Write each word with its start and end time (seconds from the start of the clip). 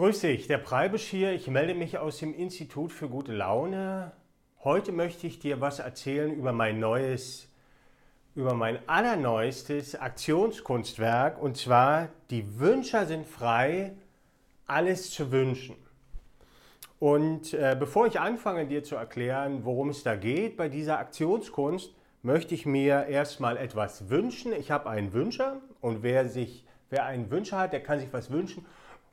Grüß 0.00 0.20
dich, 0.20 0.46
der 0.46 0.56
Preibisch 0.56 1.08
hier. 1.08 1.32
Ich 1.32 1.46
melde 1.48 1.74
mich 1.74 1.98
aus 1.98 2.16
dem 2.16 2.32
Institut 2.32 2.90
für 2.90 3.10
gute 3.10 3.34
Laune. 3.34 4.12
Heute 4.64 4.92
möchte 4.92 5.26
ich 5.26 5.40
dir 5.40 5.60
was 5.60 5.78
erzählen 5.78 6.32
über 6.32 6.52
mein 6.52 6.80
neues, 6.80 7.50
über 8.34 8.54
mein 8.54 8.78
allerneuestes 8.88 9.96
Aktionskunstwerk 9.96 11.38
und 11.38 11.58
zwar 11.58 12.08
Die 12.30 12.58
Wünscher 12.58 13.04
sind 13.04 13.26
frei, 13.26 13.92
alles 14.66 15.10
zu 15.10 15.32
wünschen. 15.32 15.76
Und 16.98 17.52
äh, 17.52 17.76
bevor 17.78 18.06
ich 18.06 18.18
anfange, 18.18 18.66
dir 18.66 18.82
zu 18.82 18.94
erklären, 18.94 19.66
worum 19.66 19.90
es 19.90 20.02
da 20.02 20.16
geht 20.16 20.56
bei 20.56 20.70
dieser 20.70 20.98
Aktionskunst, 20.98 21.92
möchte 22.22 22.54
ich 22.54 22.64
mir 22.64 23.04
erstmal 23.04 23.58
etwas 23.58 24.08
wünschen. 24.08 24.54
Ich 24.54 24.70
habe 24.70 24.88
einen 24.88 25.12
Wünscher 25.12 25.60
und 25.82 26.02
wer, 26.02 26.26
sich, 26.26 26.64
wer 26.88 27.04
einen 27.04 27.30
Wünscher 27.30 27.58
hat, 27.58 27.74
der 27.74 27.82
kann 27.82 28.00
sich 28.00 28.14
was 28.14 28.30
wünschen. 28.30 28.64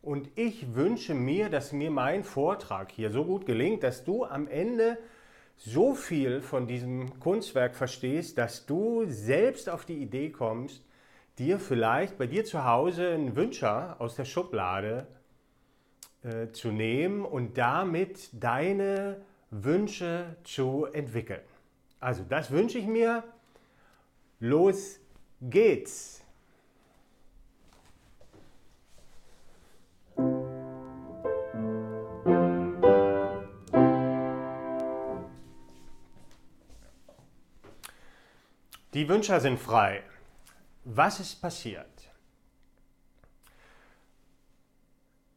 Und 0.01 0.29
ich 0.35 0.75
wünsche 0.75 1.13
mir, 1.13 1.49
dass 1.49 1.71
mir 1.71 1.91
mein 1.91 2.23
Vortrag 2.23 2.91
hier 2.91 3.11
so 3.11 3.25
gut 3.25 3.45
gelingt, 3.45 3.83
dass 3.83 4.03
du 4.03 4.25
am 4.25 4.47
Ende 4.47 4.97
so 5.57 5.95
viel 5.95 6.41
von 6.41 6.67
diesem 6.67 7.19
Kunstwerk 7.19 7.75
verstehst, 7.75 8.37
dass 8.37 8.65
du 8.65 9.05
selbst 9.07 9.69
auf 9.69 9.85
die 9.85 9.97
Idee 9.97 10.29
kommst, 10.29 10.83
dir 11.39 11.59
vielleicht 11.59 12.17
bei 12.17 12.27
dir 12.27 12.45
zu 12.45 12.63
Hause 12.63 13.09
einen 13.09 13.35
Wünscher 13.35 13.95
aus 13.99 14.15
der 14.15 14.25
Schublade 14.25 15.07
äh, 16.23 16.51
zu 16.51 16.71
nehmen 16.71 17.25
und 17.25 17.57
damit 17.57 18.29
deine 18.33 19.21
Wünsche 19.49 20.35
zu 20.43 20.85
entwickeln. 20.85 21.41
Also 21.99 22.23
das 22.27 22.51
wünsche 22.51 22.77
ich 22.77 22.85
mir. 22.85 23.23
Los 24.39 24.99
geht's! 25.41 26.26
Die 38.97 39.07
Wünscher 39.07 39.39
sind 39.39 39.59
frei. 39.59 40.01
Was 40.83 41.19
ist 41.19 41.39
passiert? 41.39 41.85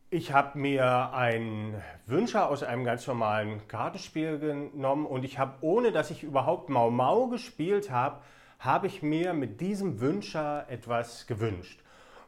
Ich 0.08 0.33
habe 0.33 0.58
mir 0.58 1.12
einen 1.12 1.75
Wünscher 2.06 2.48
aus 2.48 2.62
einem 2.62 2.86
ganz 2.86 3.06
normalen 3.06 3.69
Kartenspiel 3.69 4.38
genommen 4.38 5.05
und 5.05 5.27
ich 5.27 5.38
habe, 5.38 5.58
ohne 5.61 5.92
dass 5.92 6.11
ich 6.11 6.22
überhaupt 6.22 6.70
Mau 6.70 6.88
Mau 6.88 7.27
gespielt 7.27 7.91
habe, 7.91 8.22
habe 8.61 8.86
ich 8.86 9.03
mir 9.03 9.34
mit 9.34 9.61
diesem 9.61 10.00
Wünscher 10.00 10.64
etwas 10.70 11.27
gewünscht. 11.27 11.83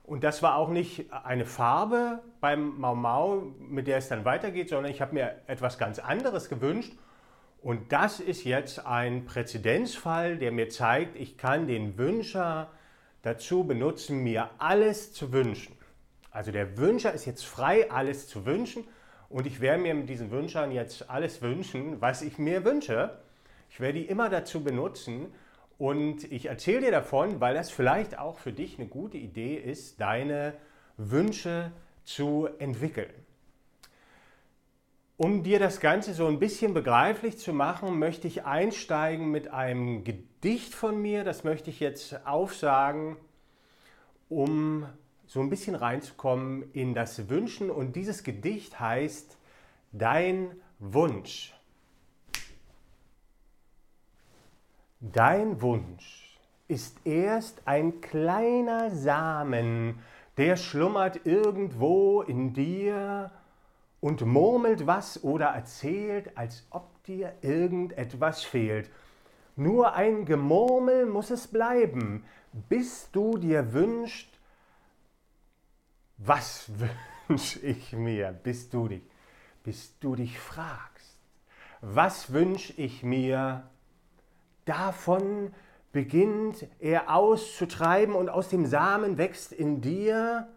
Und 0.05 0.25
das 0.25 0.43
war 0.43 0.57
auch 0.57 0.69
nicht 0.69 1.11
eine 1.25 1.47
Farbe 1.47 2.21
beim 2.43 2.79
Mau 2.79 2.95
Mau, 2.95 3.55
mit 3.59 3.87
der 3.87 3.97
es 3.97 4.09
dann 4.09 4.27
weitergeht, 4.27 4.69
sondern 4.69 4.93
ich 4.93 5.01
habe 5.01 5.15
mir 5.15 5.37
etwas 5.47 5.79
ganz 5.79 5.99
anderes 5.99 6.51
gewünscht 6.51 6.93
und 7.63 7.93
das 7.93 8.19
ist 8.19 8.45
jetzt 8.45 8.85
ein 8.85 9.25
Präzedenzfall, 9.25 10.37
der 10.37 10.51
mir 10.51 10.69
zeigt, 10.69 11.15
ich 11.17 11.39
kann 11.39 11.69
den 11.69 11.97
Wünscher 11.97 12.73
dazu 13.23 13.63
benutzen, 13.63 14.25
mir 14.25 14.51
alles 14.59 15.13
zu 15.13 15.33
wünschen. 15.33 15.77
Also 16.33 16.51
der 16.51 16.77
Wünscher 16.77 17.13
ist 17.13 17.25
jetzt 17.25 17.45
frei, 17.45 17.89
alles 17.89 18.27
zu 18.27 18.47
wünschen. 18.47 18.85
Und 19.29 19.47
ich 19.47 19.61
werde 19.61 19.81
mir 19.81 19.95
mit 19.95 20.09
diesen 20.09 20.33
Wünschern 20.33 20.73
jetzt 20.73 21.09
alles 21.09 21.41
wünschen, 21.41 22.01
was 22.01 22.23
ich 22.23 22.37
mir 22.37 22.65
wünsche. 22.65 23.19
Ich 23.71 23.79
werde 23.79 24.01
die 24.01 24.07
immer 24.07 24.29
dazu 24.29 24.65
benutzen. 24.65 25.33
Und 25.79 26.31
ich 26.33 26.47
erzähle 26.47 26.81
dir 26.81 26.91
davon, 26.91 27.41
weil 27.41 27.55
das 27.55 27.71
vielleicht 27.71 28.19
auch 28.19 28.39
für 28.39 28.53
dich 28.53 28.79
eine 28.79 28.89
gute 28.89 29.19
Idee 29.19 29.55
ist, 29.55 30.01
deine 30.01 30.55
Wünsche 30.97 31.71
zu 32.03 32.49
entwickeln. 32.59 33.22
Um 35.25 35.45
dir 35.45 35.61
das 35.61 35.79
Ganze 35.79 36.15
so 36.15 36.27
ein 36.27 36.41
bisschen 36.41 36.75
begreiflich 36.75 37.39
zu 37.39 37.53
machen, 37.53 38.01
möchte 38.01 38.27
ich 38.27 38.45
einsteigen 38.45 39.31
mit 39.31 39.53
einem 39.53 40.03
Gedicht 40.03 40.75
von 40.75 41.01
mir. 41.01 41.23
Das 41.23 41.45
möchte 41.45 41.71
ich 41.71 41.79
jetzt 41.79 42.27
aufsagen, 42.27 43.17
um 44.29 44.85
so 45.29 45.39
ein 45.39 45.49
bisschen 45.49 45.77
reinzukommen 45.77 46.73
in 46.73 46.93
das 46.93 47.29
Wünschen. 47.29 47.71
Und 47.71 47.95
dieses 47.95 48.25
Gedicht 48.25 48.81
heißt 48.81 49.39
Dein 49.93 50.57
Wunsch. 50.81 51.55
Dein 54.99 55.63
Wunsch 55.63 56.37
ist 56.67 56.97
erst 57.07 57.69
ein 57.69 58.01
kleiner 58.01 58.91
Samen, 58.91 60.01
der 60.37 60.57
schlummert 60.57 61.27
irgendwo 61.27 62.23
in 62.23 62.55
dir 62.55 63.31
und 64.03 64.21
murmelt 64.27 64.89
was 64.89 65.23
oder 65.23 65.47
erzählt, 65.47 66.37
als 66.37 66.67
ob 66.71 67.05
dir 67.05 67.35
irgendetwas 67.41 68.43
fehlt. 68.43 68.91
Nur 69.55 69.95
ein 69.95 70.25
Gemurmel 70.25 71.07
muss 71.07 71.31
es 71.31 71.47
bleiben, 71.47 72.25
bis 72.69 73.11
du 73.13 73.39
dir 73.39 73.73
wünschst, 73.73 74.29
was 76.19 76.69
wünsche 77.29 77.61
ich 77.61 77.93
mir, 77.93 78.33
bis 78.33 78.69
du 78.71 78.89
dich, 78.89 79.05
bis 79.63 79.97
du 80.01 80.17
dich 80.17 80.37
fragst, 80.37 81.17
was 81.81 82.33
wünsche 82.33 82.73
ich 82.73 83.05
mir, 83.05 83.71
davon 84.65 85.55
beginnt 85.93 86.67
er 86.81 87.15
auszutreiben 87.15 88.17
und 88.17 88.31
aus 88.31 88.49
dem 88.49 88.67
Samen 88.67 89.17
wächst 89.17 89.53
in 89.53 89.81
dir 89.81 90.49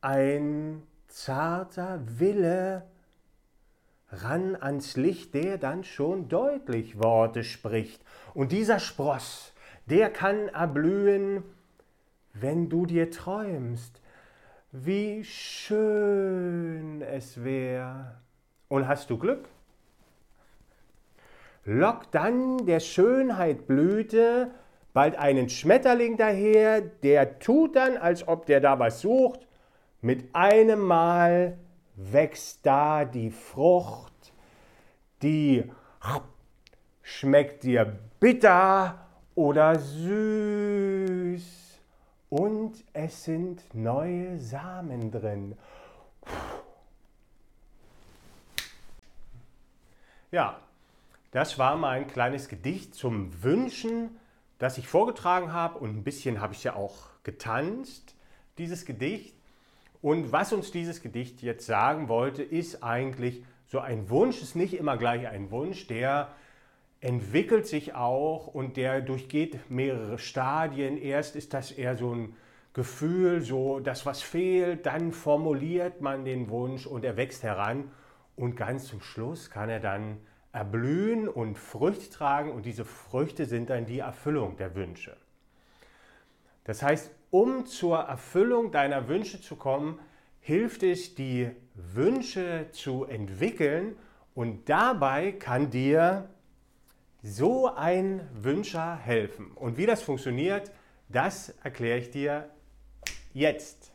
ein 0.00 0.82
zarter 1.14 2.00
Wille 2.18 2.82
ran 4.10 4.56
ans 4.56 4.96
Licht, 4.96 5.32
der 5.34 5.58
dann 5.58 5.84
schon 5.84 6.28
deutlich 6.28 6.98
Worte 7.00 7.44
spricht. 7.44 8.02
Und 8.34 8.50
dieser 8.50 8.80
Spross, 8.80 9.52
der 9.86 10.10
kann 10.10 10.48
erblühen, 10.48 11.44
wenn 12.32 12.68
du 12.68 12.84
dir 12.84 13.12
träumst, 13.12 14.00
wie 14.72 15.22
schön 15.24 17.00
es 17.02 17.44
wäre. 17.44 18.16
Und 18.68 18.88
hast 18.88 19.08
du 19.08 19.16
Glück? 19.16 19.48
Lock 21.64 22.10
dann 22.10 22.66
der 22.66 22.80
Schönheit 22.80 23.68
Blüte 23.68 24.50
bald 24.92 25.16
einen 25.16 25.48
Schmetterling 25.48 26.16
daher, 26.16 26.80
der 26.80 27.38
tut 27.38 27.76
dann, 27.76 27.96
als 27.96 28.26
ob 28.26 28.46
der 28.46 28.60
da 28.60 28.78
was 28.80 29.00
sucht, 29.00 29.46
mit 30.04 30.34
einem 30.34 30.80
Mal 30.80 31.56
wächst 31.96 32.66
da 32.66 33.06
die 33.06 33.30
Frucht, 33.30 34.34
die 35.22 35.64
schmeckt 37.00 37.62
dir 37.62 38.00
bitter 38.20 39.06
oder 39.34 39.78
süß. 39.78 41.42
Und 42.28 42.84
es 42.92 43.24
sind 43.24 43.62
neue 43.74 44.38
Samen 44.38 45.10
drin. 45.10 45.56
Ja, 50.30 50.58
das 51.30 51.58
war 51.58 51.76
mein 51.76 52.08
kleines 52.08 52.48
Gedicht 52.48 52.94
zum 52.94 53.42
Wünschen, 53.42 54.10
das 54.58 54.76
ich 54.76 54.86
vorgetragen 54.86 55.54
habe. 55.54 55.78
Und 55.78 55.96
ein 55.96 56.04
bisschen 56.04 56.42
habe 56.42 56.52
ich 56.52 56.62
ja 56.62 56.76
auch 56.76 57.06
getanzt, 57.22 58.14
dieses 58.58 58.84
Gedicht. 58.84 59.33
Und 60.04 60.32
was 60.32 60.52
uns 60.52 60.70
dieses 60.70 61.00
Gedicht 61.00 61.40
jetzt 61.40 61.64
sagen 61.64 62.10
wollte, 62.10 62.42
ist 62.42 62.82
eigentlich, 62.82 63.42
so 63.64 63.78
ein 63.78 64.10
Wunsch 64.10 64.42
ist 64.42 64.54
nicht 64.54 64.74
immer 64.74 64.98
gleich 64.98 65.28
ein 65.28 65.50
Wunsch, 65.50 65.86
der 65.86 66.28
entwickelt 67.00 67.66
sich 67.66 67.94
auch 67.94 68.46
und 68.46 68.76
der 68.76 69.00
durchgeht 69.00 69.70
mehrere 69.70 70.18
Stadien. 70.18 70.98
Erst 70.98 71.36
ist 71.36 71.54
das 71.54 71.72
eher 71.72 71.96
so 71.96 72.14
ein 72.14 72.36
Gefühl, 72.74 73.40
so 73.40 73.80
das, 73.80 74.04
was 74.04 74.20
fehlt, 74.20 74.84
dann 74.84 75.10
formuliert 75.10 76.02
man 76.02 76.26
den 76.26 76.50
Wunsch 76.50 76.86
und 76.86 77.02
er 77.02 77.16
wächst 77.16 77.42
heran 77.42 77.90
und 78.36 78.56
ganz 78.56 78.84
zum 78.84 79.00
Schluss 79.00 79.48
kann 79.48 79.70
er 79.70 79.80
dann 79.80 80.18
erblühen 80.52 81.28
und 81.28 81.56
Früchte 81.56 82.10
tragen 82.10 82.52
und 82.52 82.66
diese 82.66 82.84
Früchte 82.84 83.46
sind 83.46 83.70
dann 83.70 83.86
die 83.86 84.00
Erfüllung 84.00 84.58
der 84.58 84.74
Wünsche. 84.74 85.16
Das 86.64 86.82
heißt, 86.82 87.10
um 87.34 87.66
zur 87.66 87.98
Erfüllung 87.98 88.70
deiner 88.70 89.08
Wünsche 89.08 89.40
zu 89.40 89.56
kommen, 89.56 89.98
hilft 90.38 90.84
es, 90.84 91.16
die 91.16 91.50
Wünsche 91.74 92.68
zu 92.70 93.06
entwickeln 93.06 93.96
und 94.36 94.68
dabei 94.68 95.32
kann 95.32 95.68
dir 95.68 96.28
so 97.24 97.74
ein 97.74 98.20
Wünscher 98.34 98.94
helfen. 98.94 99.50
Und 99.56 99.78
wie 99.78 99.84
das 99.84 100.00
funktioniert, 100.00 100.70
das 101.08 101.48
erkläre 101.64 101.98
ich 101.98 102.12
dir 102.12 102.50
jetzt. 103.32 103.90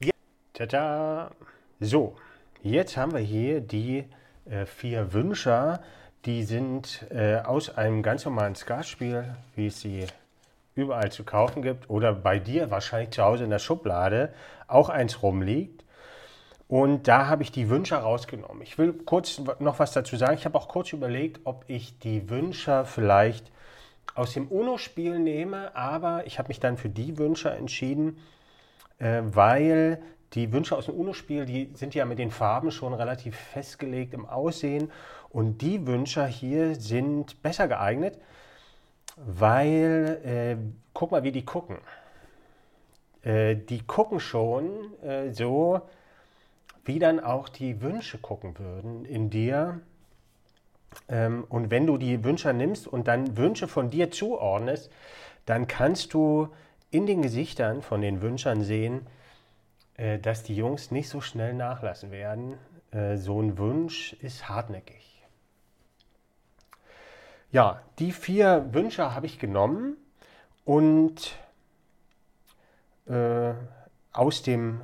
Ja. 0.00 0.12
Tada! 0.54 1.32
So, 1.80 2.16
jetzt 2.62 2.96
haben 2.96 3.12
wir 3.12 3.20
hier 3.20 3.60
die 3.60 4.06
äh, 4.46 4.64
vier 4.64 5.12
Wünscher. 5.12 5.82
Die 6.24 6.44
sind 6.44 7.04
äh, 7.10 7.40
aus 7.40 7.76
einem 7.76 8.02
ganz 8.02 8.24
normalen 8.24 8.54
Skatspiel, 8.54 9.36
wie 9.54 9.66
es 9.66 9.82
sie 9.82 10.06
überall 10.78 11.10
zu 11.10 11.24
kaufen 11.24 11.62
gibt 11.62 11.90
oder 11.90 12.12
bei 12.12 12.38
dir 12.38 12.70
wahrscheinlich 12.70 13.10
zu 13.10 13.22
Hause 13.22 13.44
in 13.44 13.50
der 13.50 13.58
Schublade 13.58 14.32
auch 14.68 14.88
eins 14.88 15.22
rumliegt. 15.22 15.84
Und 16.68 17.08
da 17.08 17.26
habe 17.26 17.42
ich 17.42 17.50
die 17.50 17.70
Wünsche 17.70 17.96
rausgenommen. 17.96 18.62
Ich 18.62 18.78
will 18.78 18.92
kurz 18.92 19.40
noch 19.58 19.78
was 19.78 19.92
dazu 19.92 20.16
sagen. 20.16 20.34
Ich 20.34 20.44
habe 20.44 20.56
auch 20.56 20.68
kurz 20.68 20.92
überlegt, 20.92 21.40
ob 21.44 21.64
ich 21.66 21.98
die 21.98 22.28
Wünsche 22.28 22.84
vielleicht 22.84 23.50
aus 24.14 24.34
dem 24.34 24.48
UNO-Spiel 24.48 25.18
nehme, 25.18 25.74
aber 25.74 26.26
ich 26.26 26.38
habe 26.38 26.48
mich 26.48 26.60
dann 26.60 26.76
für 26.76 26.90
die 26.90 27.18
Wünsche 27.18 27.50
entschieden, 27.50 28.18
äh, 28.98 29.22
weil 29.22 30.02
die 30.34 30.52
Wünsche 30.52 30.76
aus 30.76 30.86
dem 30.86 30.94
UNO-Spiel, 30.94 31.46
die 31.46 31.70
sind 31.74 31.94
ja 31.94 32.04
mit 32.04 32.18
den 32.18 32.30
Farben 32.30 32.70
schon 32.70 32.92
relativ 32.92 33.36
festgelegt 33.36 34.12
im 34.12 34.26
Aussehen 34.26 34.90
und 35.30 35.62
die 35.62 35.86
Wünsche 35.86 36.26
hier 36.26 36.74
sind 36.74 37.42
besser 37.42 37.66
geeignet, 37.66 38.18
weil, 39.26 40.20
äh, 40.24 40.56
guck 40.94 41.10
mal, 41.10 41.22
wie 41.22 41.32
die 41.32 41.44
gucken. 41.44 41.78
Äh, 43.22 43.56
die 43.56 43.86
gucken 43.86 44.20
schon 44.20 44.98
äh, 45.02 45.32
so, 45.32 45.82
wie 46.84 46.98
dann 46.98 47.20
auch 47.20 47.48
die 47.48 47.82
Wünsche 47.82 48.18
gucken 48.18 48.58
würden 48.58 49.04
in 49.04 49.30
dir. 49.30 49.80
Ähm, 51.08 51.44
und 51.48 51.70
wenn 51.70 51.86
du 51.86 51.98
die 51.98 52.24
Wünsche 52.24 52.52
nimmst 52.52 52.86
und 52.86 53.08
dann 53.08 53.36
Wünsche 53.36 53.68
von 53.68 53.90
dir 53.90 54.10
zuordnest, 54.10 54.90
dann 55.46 55.66
kannst 55.66 56.14
du 56.14 56.48
in 56.90 57.06
den 57.06 57.22
Gesichtern 57.22 57.82
von 57.82 58.00
den 58.00 58.22
Wünschern 58.22 58.62
sehen, 58.62 59.06
äh, 59.96 60.18
dass 60.18 60.42
die 60.42 60.56
Jungs 60.56 60.90
nicht 60.90 61.08
so 61.08 61.20
schnell 61.20 61.54
nachlassen 61.54 62.10
werden. 62.10 62.58
Äh, 62.90 63.16
so 63.16 63.40
ein 63.40 63.58
Wunsch 63.58 64.14
ist 64.14 64.48
hartnäckig. 64.48 65.17
Ja, 67.50 67.80
die 67.98 68.12
vier 68.12 68.68
Wünsche 68.72 69.14
habe 69.14 69.24
ich 69.24 69.38
genommen 69.38 69.96
und 70.66 71.34
äh, 73.06 73.54
aus 74.12 74.42
dem, 74.42 74.82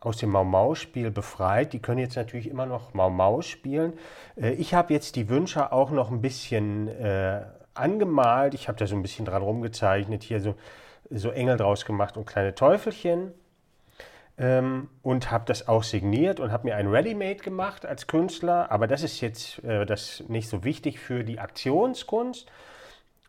aus 0.00 0.16
dem 0.16 0.30
Mau-Mau-Spiel 0.30 1.10
befreit. 1.10 1.74
Die 1.74 1.80
können 1.80 1.98
jetzt 1.98 2.16
natürlich 2.16 2.48
immer 2.48 2.64
noch 2.64 2.94
Mau-Mau 2.94 3.42
spielen. 3.42 3.92
Äh, 4.36 4.52
ich 4.52 4.72
habe 4.72 4.94
jetzt 4.94 5.16
die 5.16 5.28
Wünsche 5.28 5.70
auch 5.70 5.90
noch 5.90 6.10
ein 6.10 6.22
bisschen 6.22 6.88
äh, 6.88 7.42
angemalt. 7.74 8.54
Ich 8.54 8.68
habe 8.68 8.78
da 8.78 8.86
so 8.86 8.96
ein 8.96 9.02
bisschen 9.02 9.26
dran 9.26 9.42
rumgezeichnet, 9.42 10.22
hier 10.22 10.40
so, 10.40 10.54
so 11.10 11.30
Engel 11.30 11.58
draus 11.58 11.84
gemacht 11.84 12.16
und 12.16 12.24
kleine 12.24 12.54
Teufelchen 12.54 13.34
ähm, 14.38 14.88
und 15.02 15.30
habe 15.30 15.44
das 15.46 15.68
auch 15.68 15.82
signiert 15.82 16.40
und 16.40 16.52
habe 16.52 16.68
mir 16.68 16.76
ein 16.76 16.86
Ready-Made 16.86 17.42
gemacht 17.42 17.84
als 17.84 18.06
Künstler. 18.06 18.70
Aber 18.70 18.86
das 18.86 19.02
ist 19.02 19.20
jetzt 19.20 19.62
äh, 19.64 19.84
das 19.84 20.22
nicht 20.28 20.48
so 20.48 20.64
wichtig 20.64 21.00
für 21.00 21.24
die 21.24 21.40
Aktionskunst. 21.40 22.46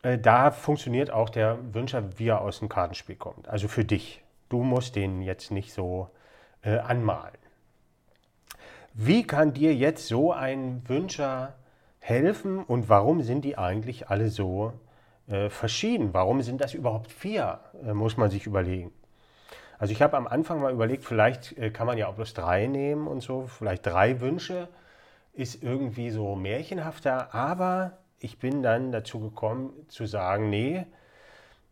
Äh, 0.02 0.18
da 0.18 0.50
funktioniert 0.50 1.10
auch 1.10 1.28
der 1.28 1.58
Wünscher, 1.74 2.18
wie 2.18 2.28
er 2.28 2.40
aus 2.40 2.60
dem 2.60 2.68
Kartenspiel 2.68 3.16
kommt. 3.16 3.48
Also 3.48 3.68
für 3.68 3.84
dich. 3.84 4.22
Du 4.48 4.62
musst 4.62 4.96
den 4.96 5.22
jetzt 5.22 5.50
nicht 5.50 5.72
so 5.72 6.08
äh, 6.62 6.78
anmalen. 6.78 7.38
Wie 8.94 9.24
kann 9.24 9.52
dir 9.52 9.74
jetzt 9.74 10.08
so 10.08 10.32
ein 10.32 10.82
Wünscher 10.88 11.54
helfen 12.00 12.62
und 12.64 12.88
warum 12.88 13.22
sind 13.22 13.44
die 13.44 13.56
eigentlich 13.56 14.08
alle 14.08 14.28
so 14.28 14.72
äh, 15.28 15.48
verschieden? 15.48 16.12
Warum 16.12 16.42
sind 16.42 16.60
das 16.60 16.74
überhaupt 16.74 17.12
vier, 17.12 17.60
äh, 17.84 17.94
muss 17.94 18.16
man 18.16 18.30
sich 18.30 18.46
überlegen. 18.46 18.92
Also 19.80 19.92
ich 19.92 20.02
habe 20.02 20.18
am 20.18 20.26
Anfang 20.26 20.60
mal 20.60 20.74
überlegt, 20.74 21.04
vielleicht 21.04 21.56
äh, 21.56 21.70
kann 21.70 21.86
man 21.86 21.96
ja 21.96 22.06
auch 22.06 22.14
bloß 22.14 22.34
drei 22.34 22.66
nehmen 22.66 23.08
und 23.08 23.22
so, 23.22 23.46
vielleicht 23.46 23.86
drei 23.86 24.20
Wünsche 24.20 24.68
ist 25.32 25.62
irgendwie 25.62 26.10
so 26.10 26.36
märchenhafter, 26.36 27.34
aber 27.34 27.96
ich 28.18 28.38
bin 28.38 28.62
dann 28.62 28.92
dazu 28.92 29.20
gekommen 29.20 29.72
zu 29.88 30.04
sagen, 30.04 30.50
nee, 30.50 30.84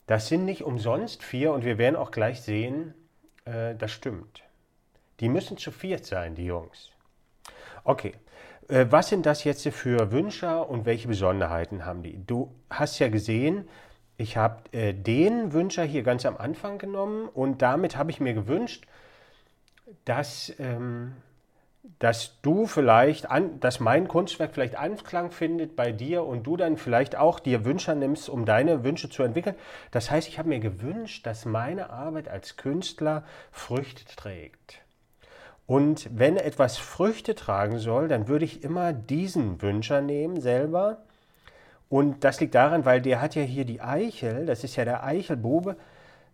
das 0.06 0.28
sind 0.28 0.46
nicht 0.46 0.64
umsonst 0.64 1.22
vier 1.22 1.52
und 1.52 1.66
wir 1.66 1.76
werden 1.76 1.96
auch 1.96 2.10
gleich 2.10 2.40
sehen, 2.40 2.94
äh, 3.44 3.74
das 3.74 3.92
stimmt. 3.92 4.42
Die 5.20 5.28
müssen 5.28 5.58
zu 5.58 5.70
viert 5.70 6.06
sein, 6.06 6.34
die 6.34 6.46
Jungs. 6.46 6.90
Okay, 7.84 8.14
äh, 8.68 8.86
was 8.88 9.10
sind 9.10 9.26
das 9.26 9.44
jetzt 9.44 9.68
für 9.68 10.12
Wünscher 10.12 10.70
und 10.70 10.86
welche 10.86 11.08
Besonderheiten 11.08 11.84
haben 11.84 12.02
die? 12.02 12.24
Du 12.26 12.54
hast 12.70 13.00
ja 13.00 13.08
gesehen, 13.08 13.68
ich 14.18 14.36
habe 14.36 14.62
äh, 14.72 14.92
den 14.92 15.52
Wünscher 15.52 15.84
hier 15.84 16.02
ganz 16.02 16.26
am 16.26 16.36
Anfang 16.36 16.78
genommen 16.78 17.28
und 17.28 17.62
damit 17.62 17.96
habe 17.96 18.10
ich 18.10 18.20
mir 18.20 18.34
gewünscht, 18.34 18.84
dass, 20.04 20.52
ähm, 20.58 21.14
dass 22.00 22.40
du 22.42 22.66
vielleicht, 22.66 23.30
an, 23.30 23.60
dass 23.60 23.78
mein 23.78 24.08
Kunstwerk 24.08 24.52
vielleicht 24.52 24.76
Anklang 24.76 25.30
findet 25.30 25.76
bei 25.76 25.92
dir 25.92 26.24
und 26.24 26.42
du 26.42 26.56
dann 26.56 26.76
vielleicht 26.76 27.14
auch 27.14 27.38
dir 27.38 27.64
Wünsche 27.64 27.94
nimmst, 27.94 28.28
um 28.28 28.44
deine 28.44 28.82
Wünsche 28.82 29.08
zu 29.08 29.22
entwickeln. 29.22 29.54
Das 29.92 30.10
heißt, 30.10 30.26
ich 30.26 30.40
habe 30.40 30.48
mir 30.48 30.58
gewünscht, 30.58 31.24
dass 31.24 31.44
meine 31.44 31.90
Arbeit 31.90 32.28
als 32.28 32.56
Künstler 32.56 33.24
Früchte 33.52 34.04
trägt. 34.04 34.82
Und 35.64 36.08
wenn 36.12 36.36
etwas 36.36 36.76
Früchte 36.76 37.36
tragen 37.36 37.78
soll, 37.78 38.08
dann 38.08 38.26
würde 38.26 38.46
ich 38.46 38.64
immer 38.64 38.92
diesen 38.92 39.62
Wünscher 39.62 40.00
nehmen 40.00 40.40
selber 40.40 41.04
und 41.88 42.24
das 42.24 42.40
liegt 42.40 42.54
daran, 42.54 42.84
weil 42.84 43.00
der 43.00 43.20
hat 43.20 43.34
ja 43.34 43.42
hier 43.42 43.64
die 43.64 43.80
Eichel, 43.80 44.46
das 44.46 44.64
ist 44.64 44.76
ja 44.76 44.84
der 44.84 45.04
Eichelbube. 45.04 45.76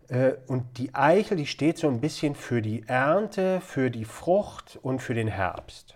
Äh, 0.09 0.33
und 0.47 0.77
die 0.77 0.93
Eichel, 0.93 1.37
die 1.37 1.45
steht 1.45 1.77
so 1.77 1.87
ein 1.87 2.01
bisschen 2.01 2.35
für 2.35 2.61
die 2.61 2.83
Ernte, 2.87 3.61
für 3.61 3.89
die 3.89 4.05
Frucht 4.05 4.77
und 4.81 5.01
für 5.01 5.13
den 5.13 5.29
Herbst. 5.29 5.95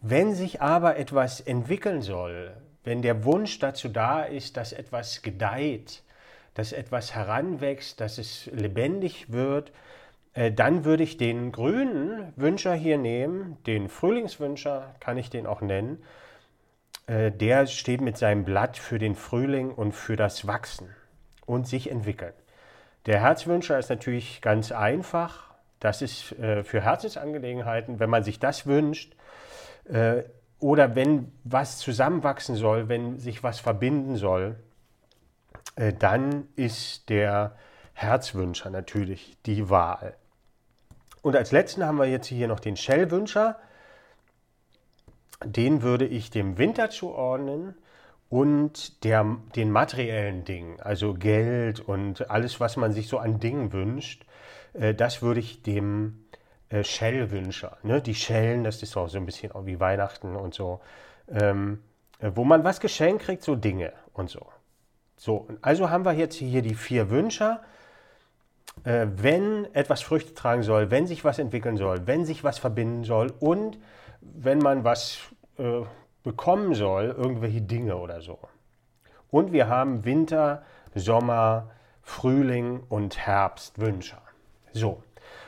Wenn 0.00 0.34
sich 0.34 0.62
aber 0.62 0.96
etwas 0.96 1.40
entwickeln 1.40 2.02
soll, 2.02 2.56
wenn 2.84 3.02
der 3.02 3.24
Wunsch 3.24 3.58
dazu 3.58 3.88
da 3.88 4.22
ist, 4.22 4.56
dass 4.56 4.72
etwas 4.72 5.22
gedeiht, 5.22 6.04
dass 6.54 6.72
etwas 6.72 7.14
heranwächst, 7.14 8.00
dass 8.00 8.16
es 8.16 8.46
lebendig 8.46 9.30
wird, 9.30 9.72
äh, 10.32 10.50
dann 10.52 10.84
würde 10.84 11.02
ich 11.02 11.18
den 11.18 11.52
grünen 11.52 12.32
Wünscher 12.36 12.74
hier 12.74 12.96
nehmen, 12.96 13.58
den 13.66 13.88
Frühlingswünscher 13.88 14.94
kann 15.00 15.18
ich 15.18 15.28
den 15.28 15.46
auch 15.46 15.60
nennen, 15.60 16.02
äh, 17.08 17.32
der 17.32 17.66
steht 17.66 18.00
mit 18.00 18.18
seinem 18.18 18.44
Blatt 18.44 18.76
für 18.76 18.98
den 18.98 19.16
Frühling 19.16 19.72
und 19.72 19.92
für 19.92 20.14
das 20.14 20.46
Wachsen 20.46 20.94
und 21.46 21.66
sich 21.66 21.90
entwickeln. 21.90 22.34
Der 23.06 23.20
Herzwünscher 23.20 23.78
ist 23.78 23.88
natürlich 23.88 24.42
ganz 24.42 24.70
einfach. 24.70 25.54
Das 25.80 26.02
ist 26.02 26.38
äh, 26.38 26.62
für 26.64 26.82
Herzensangelegenheiten, 26.82 27.98
wenn 27.98 28.10
man 28.10 28.24
sich 28.24 28.38
das 28.38 28.66
wünscht 28.66 29.16
äh, 29.88 30.22
oder 30.60 30.94
wenn 30.94 31.32
was 31.44 31.78
zusammenwachsen 31.78 32.56
soll, 32.56 32.88
wenn 32.88 33.18
sich 33.18 33.42
was 33.42 33.60
verbinden 33.60 34.16
soll, 34.16 34.56
dann 36.00 36.48
ist 36.56 37.08
der 37.08 37.54
Herzwünscher 37.92 38.68
natürlich 38.68 39.36
die 39.46 39.70
Wahl. 39.70 40.16
Und 41.22 41.36
als 41.36 41.52
letzten 41.52 41.84
haben 41.84 41.98
wir 41.98 42.06
jetzt 42.06 42.26
hier 42.26 42.48
noch 42.48 42.58
den 42.58 42.76
Shellwünscher 42.76 43.60
den 45.44 45.82
würde 45.82 46.06
ich 46.06 46.30
dem 46.30 46.58
Winter 46.58 46.90
zuordnen 46.90 47.74
und 48.30 49.04
der, 49.04 49.36
den 49.56 49.70
materiellen 49.70 50.44
Dingen, 50.44 50.80
also 50.80 51.14
Geld 51.14 51.80
und 51.80 52.30
alles, 52.30 52.60
was 52.60 52.76
man 52.76 52.92
sich 52.92 53.08
so 53.08 53.18
an 53.18 53.40
Dingen 53.40 53.72
wünscht, 53.72 54.26
äh, 54.74 54.94
das 54.94 55.22
würde 55.22 55.40
ich 55.40 55.62
dem 55.62 56.24
äh, 56.68 56.84
Shell-Wünscher, 56.84 57.78
ne? 57.82 58.02
die 58.02 58.14
Schellen, 58.14 58.64
das 58.64 58.82
ist 58.82 58.96
auch 58.96 59.08
so 59.08 59.18
ein 59.18 59.26
bisschen 59.26 59.52
auch 59.52 59.64
wie 59.64 59.80
Weihnachten 59.80 60.36
und 60.36 60.54
so, 60.54 60.80
ähm, 61.30 61.82
äh, 62.18 62.30
wo 62.34 62.44
man 62.44 62.64
was 62.64 62.80
geschenkt 62.80 63.22
kriegt, 63.22 63.42
so 63.42 63.54
Dinge 63.54 63.92
und 64.12 64.28
so. 64.28 64.46
So, 65.16 65.48
also 65.62 65.90
haben 65.90 66.04
wir 66.04 66.12
jetzt 66.12 66.36
hier 66.36 66.62
die 66.62 66.74
vier 66.74 67.10
Wünscher. 67.10 67.60
Äh, 68.84 69.06
wenn 69.16 69.66
etwas 69.74 70.02
Früchte 70.02 70.34
tragen 70.34 70.62
soll, 70.62 70.90
wenn 70.90 71.06
sich 71.06 71.24
was 71.24 71.38
entwickeln 71.38 71.76
soll, 71.76 72.06
wenn 72.06 72.24
sich 72.24 72.44
was 72.44 72.58
verbinden 72.58 73.04
soll 73.04 73.32
und 73.40 73.78
wenn 74.20 74.58
man 74.58 74.84
was 74.84 75.18
äh, 75.58 75.82
bekommen 76.22 76.74
soll, 76.74 77.14
irgendwelche 77.16 77.60
Dinge 77.60 77.96
oder 77.96 78.20
so. 78.20 78.38
Und 79.30 79.52
wir 79.52 79.68
haben 79.68 80.04
Winter, 80.04 80.62
Sommer, 80.94 81.70
Frühling 82.02 82.80
und 82.88 83.18
Herbst 83.18 83.78
Wünsche. 83.78 84.16
So. 84.72 85.02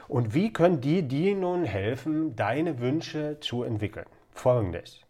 Und 0.09 0.35
wie 0.35 0.53
können 0.53 0.81
die 0.81 1.03
dir 1.03 1.37
nun 1.37 1.65
helfen, 1.65 2.35
deine 2.37 2.81
Wünsche 2.81 3.39
zu 3.41 3.63
entwickeln? 3.63 4.07
Folgendes. 4.33 5.01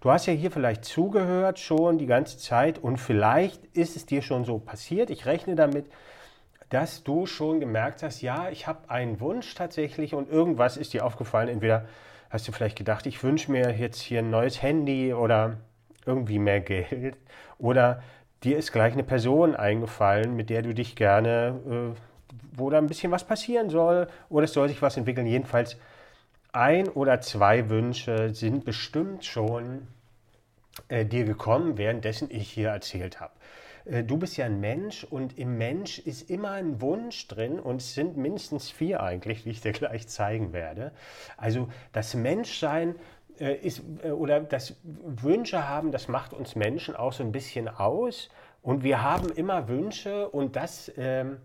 Du 0.00 0.10
hast 0.10 0.26
ja 0.26 0.32
hier 0.32 0.50
vielleicht 0.50 0.84
zugehört 0.84 1.58
schon 1.58 1.98
die 1.98 2.06
ganze 2.06 2.38
Zeit 2.38 2.78
und 2.78 2.98
vielleicht 2.98 3.64
ist 3.76 3.96
es 3.96 4.04
dir 4.04 4.22
schon 4.22 4.44
so 4.44 4.58
passiert. 4.58 5.10
Ich 5.10 5.26
rechne 5.26 5.54
damit, 5.54 5.86
dass 6.68 7.04
du 7.04 7.26
schon 7.26 7.60
gemerkt 7.60 8.02
hast, 8.02 8.22
ja, 8.22 8.48
ich 8.50 8.66
habe 8.66 8.90
einen 8.90 9.20
Wunsch 9.20 9.54
tatsächlich 9.54 10.14
und 10.14 10.30
irgendwas 10.30 10.76
ist 10.76 10.92
dir 10.92 11.04
aufgefallen. 11.04 11.48
Entweder 11.48 11.86
hast 12.30 12.48
du 12.48 12.52
vielleicht 12.52 12.76
gedacht, 12.76 13.06
ich 13.06 13.22
wünsche 13.22 13.52
mir 13.52 13.76
jetzt 13.76 14.00
hier 14.00 14.18
ein 14.20 14.30
neues 14.30 14.62
Handy 14.62 15.14
oder 15.14 15.58
irgendwie 16.04 16.38
mehr 16.38 16.60
Geld. 16.60 17.16
Oder 17.58 18.02
dir 18.42 18.58
ist 18.58 18.72
gleich 18.72 18.92
eine 18.92 19.04
Person 19.04 19.54
eingefallen, 19.54 20.34
mit 20.34 20.50
der 20.50 20.62
du 20.62 20.74
dich 20.74 20.96
gerne, 20.96 21.60
äh, 21.68 22.00
wo 22.52 22.70
da 22.70 22.78
ein 22.78 22.86
bisschen 22.86 23.12
was 23.12 23.24
passieren 23.24 23.70
soll 23.70 24.08
oder 24.28 24.44
es 24.44 24.52
soll 24.52 24.68
sich 24.68 24.82
was 24.82 24.96
entwickeln. 24.96 25.26
Jedenfalls 25.26 25.76
ein 26.52 26.88
oder 26.88 27.20
zwei 27.20 27.68
Wünsche 27.68 28.34
sind 28.34 28.64
bestimmt 28.64 29.24
schon 29.24 29.86
äh, 30.88 31.04
dir 31.04 31.24
gekommen, 31.24 31.78
währenddessen 31.78 32.28
ich 32.30 32.50
hier 32.50 32.70
erzählt 32.70 33.20
habe. 33.20 33.32
Äh, 33.86 34.04
du 34.04 34.16
bist 34.16 34.36
ja 34.36 34.46
ein 34.46 34.60
Mensch 34.60 35.04
und 35.04 35.38
im 35.38 35.58
Mensch 35.58 35.98
ist 35.98 36.30
immer 36.30 36.52
ein 36.52 36.80
Wunsch 36.80 37.28
drin 37.28 37.58
und 37.58 37.80
es 37.80 37.94
sind 37.94 38.16
mindestens 38.16 38.70
vier 38.70 39.02
eigentlich, 39.02 39.44
wie 39.44 39.50
ich 39.50 39.60
dir 39.60 39.72
gleich 39.72 40.08
zeigen 40.08 40.52
werde. 40.52 40.92
Also 41.36 41.68
das 41.92 42.14
Menschsein 42.14 42.96
äh, 43.38 43.54
ist, 43.54 43.82
äh, 44.02 44.10
oder 44.10 44.40
das 44.40 44.76
Wünsche 44.82 45.68
haben, 45.68 45.92
das 45.92 46.08
macht 46.08 46.32
uns 46.32 46.56
Menschen 46.56 46.96
auch 46.96 47.12
so 47.12 47.22
ein 47.22 47.32
bisschen 47.32 47.68
aus 47.68 48.28
und 48.62 48.82
wir 48.82 49.02
haben 49.02 49.30
immer 49.30 49.68
Wünsche 49.68 50.28
und 50.28 50.56
das, 50.56 50.92
ähm, 50.96 51.38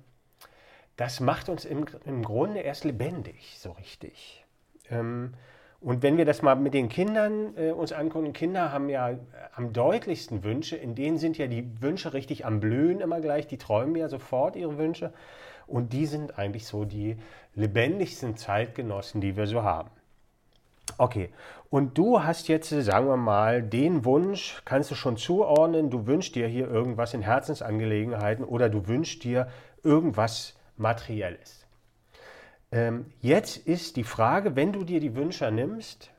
das 0.95 1.19
macht 1.19 1.49
uns 1.49 1.65
im, 1.65 1.85
im 2.05 2.23
Grunde 2.23 2.61
erst 2.61 2.83
lebendig, 2.83 3.57
so 3.59 3.71
richtig. 3.71 4.45
Ähm, 4.89 5.33
und 5.81 6.03
wenn 6.03 6.17
wir 6.17 6.25
das 6.25 6.43
mal 6.43 6.55
mit 6.55 6.75
den 6.75 6.89
Kindern 6.89 7.57
äh, 7.57 7.71
uns 7.71 7.91
angucken, 7.91 8.33
Kinder 8.33 8.71
haben 8.71 8.87
ja 8.87 9.17
am 9.55 9.73
deutlichsten 9.73 10.43
Wünsche, 10.43 10.75
in 10.75 10.93
denen 10.93 11.17
sind 11.17 11.39
ja 11.39 11.47
die 11.47 11.81
Wünsche 11.81 12.13
richtig 12.13 12.45
am 12.45 12.59
Blühen 12.59 13.01
immer 13.01 13.19
gleich, 13.19 13.47
die 13.47 13.57
träumen 13.57 13.95
ja 13.95 14.07
sofort 14.07 14.55
ihre 14.55 14.77
Wünsche 14.77 15.11
und 15.65 15.91
die 15.91 16.05
sind 16.05 16.37
eigentlich 16.37 16.67
so 16.67 16.85
die 16.85 17.17
lebendigsten 17.55 18.37
Zeitgenossen, 18.37 19.21
die 19.21 19.35
wir 19.35 19.47
so 19.47 19.63
haben. 19.63 19.89
Okay, 20.97 21.29
und 21.71 21.97
du 21.97 22.23
hast 22.23 22.47
jetzt, 22.47 22.69
sagen 22.69 23.07
wir 23.07 23.17
mal, 23.17 23.63
den 23.63 24.05
Wunsch, 24.05 24.61
kannst 24.65 24.91
du 24.91 24.95
schon 24.95 25.17
zuordnen, 25.17 25.89
du 25.89 26.05
wünschst 26.05 26.35
dir 26.35 26.47
hier 26.47 26.69
irgendwas 26.69 27.13
in 27.13 27.21
Herzensangelegenheiten 27.21 28.45
oder 28.45 28.69
du 28.69 28.87
wünschst 28.87 29.23
dir 29.23 29.47
irgendwas 29.83 30.55
Materielles. 30.77 31.60
Ähm, 32.71 33.05
jetzt 33.19 33.57
ist 33.57 33.97
die 33.97 34.03
Frage, 34.03 34.55
wenn 34.55 34.71
du 34.71 34.83
dir 34.83 34.99
die 34.99 35.15
Wünsche 35.15 35.51
nimmst, 35.51 36.11